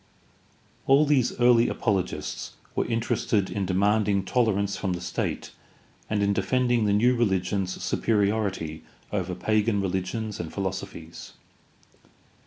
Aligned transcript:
All 0.87 1.05
these 1.05 1.39
early 1.39 1.69
apologists 1.69 2.53
were 2.75 2.87
interested 2.87 3.51
in 3.51 3.67
demanding 3.67 4.25
tolerance 4.25 4.75
frorn 4.75 4.93
the 4.95 4.99
state 4.99 5.51
and 6.09 6.23
in 6.23 6.33
defending 6.33 6.85
the 6.85 6.91
new 6.93 7.15
reHgion's 7.15 7.79
superiority 7.83 8.81
over 9.13 9.35
pagan 9.35 9.79
religions 9.79 10.39
and 10.39 10.51
philosophies. 10.51 11.33